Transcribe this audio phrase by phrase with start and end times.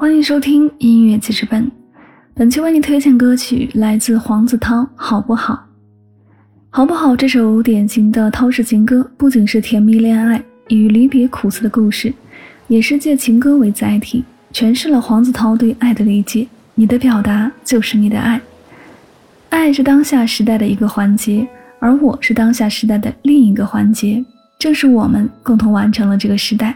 [0.00, 1.70] 欢迎收听音乐记事本，
[2.32, 5.62] 本期为你推荐歌曲来自黄子韬，好不好？
[6.70, 7.14] 好不好？
[7.14, 12.14] 这首典型的韬式情歌，不仅是甜蜜恋爱与离别苦涩的故事，
[12.66, 14.24] 也是借情歌为载体，
[14.54, 16.48] 诠释了黄子韬对爱的理解。
[16.74, 18.40] 你的表达就是你的爱，
[19.50, 21.46] 爱是当下时代的一个环节，
[21.78, 24.24] 而我是当下时代的另一个环节，
[24.58, 26.74] 正是我们共同完成了这个时代。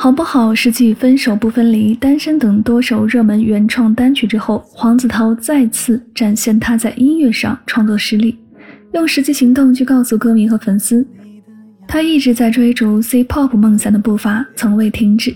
[0.00, 0.54] 好不好？
[0.54, 8.38] 是继《分手不分离》《单身》等多首热门原创单曲之后，黄子韬再次展现他在音乐上创作实力，
[8.92, 11.04] 用实际行动去告诉歌迷和粉丝，
[11.88, 15.34] 他一直在追逐 C-pop 梦想的步伐，从未停止。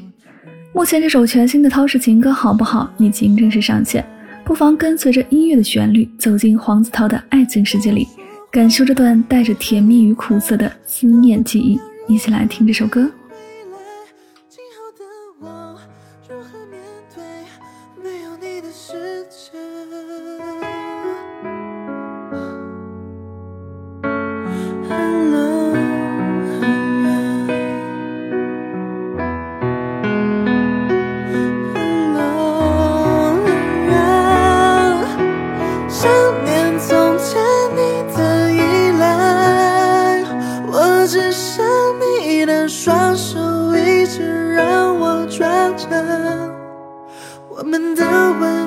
[0.73, 4.07] 目前这首全新的韬式情歌好不好已经正式上线，
[4.45, 8.07] 不妨跟随着音乐的旋律，走进黄子韬的爱情世界里，
[8.53, 11.81] 感受这段带着甜蜜与苦涩的思念记忆。
[12.07, 13.11] 一起来听这首歌。
[41.45, 41.61] 伸
[41.99, 43.37] 你的双手
[43.75, 45.89] 一直让我抓着
[47.49, 48.05] 我们的
[48.39, 48.62] 吻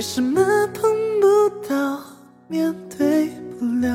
[0.00, 0.40] 为什么
[0.72, 0.90] 碰
[1.20, 2.00] 不到，
[2.48, 3.28] 面对
[3.58, 3.90] 不了？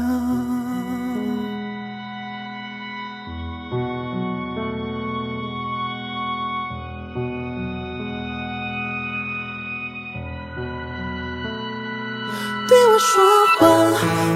[12.68, 13.26] 对我说
[13.58, 13.92] 谎，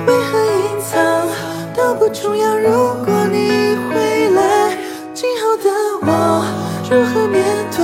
[0.08, 1.28] 为何隐藏
[1.76, 2.58] 都不重要。
[2.58, 2.72] 如
[3.06, 4.76] 果你回来，
[5.14, 5.70] 今后的
[6.02, 6.44] 我
[6.90, 7.79] 如何面对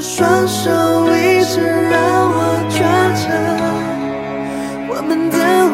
[0.00, 0.70] 双手
[1.14, 2.38] 一直让我
[2.70, 2.78] 抓
[3.20, 3.28] 着，
[4.88, 5.69] 我们的。